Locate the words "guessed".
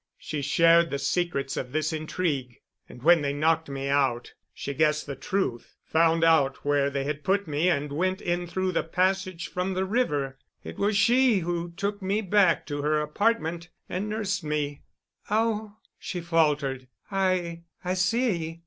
4.73-5.05